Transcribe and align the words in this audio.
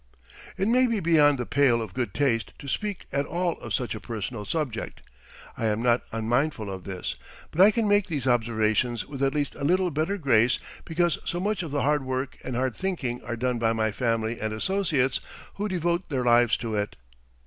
It 0.57 0.67
may 0.67 0.87
be 0.87 0.99
beyond 0.99 1.37
the 1.37 1.45
pale 1.45 1.79
of 1.79 1.93
good 1.93 2.11
taste 2.11 2.53
to 2.57 2.67
speak 2.67 3.05
at 3.11 3.27
all 3.27 3.53
of 3.59 3.71
such 3.71 3.93
a 3.93 3.99
personal 3.99 4.45
subject 4.45 5.03
I 5.55 5.67
am 5.67 5.83
not 5.83 6.01
unmindful 6.11 6.71
of 6.71 6.85
this 6.85 7.17
but 7.51 7.61
I 7.61 7.69
can 7.69 7.87
make 7.87 8.07
these 8.07 8.25
observations 8.25 9.05
with 9.05 9.21
at 9.21 9.35
least 9.35 9.53
a 9.53 9.63
little 9.63 9.91
better 9.91 10.17
grace 10.17 10.57
because 10.85 11.19
so 11.23 11.39
much 11.39 11.61
of 11.61 11.69
the 11.69 11.83
hard 11.83 12.03
work 12.03 12.35
and 12.43 12.55
hard 12.55 12.75
thinking 12.75 13.21
are 13.21 13.37
done 13.37 13.59
by 13.59 13.73
my 13.73 13.91
family 13.91 14.41
and 14.41 14.53
associates, 14.55 15.19
who 15.57 15.67
devote 15.69 16.09
their 16.09 16.23
lives 16.25 16.57
to 16.57 16.73
it. 16.73 16.95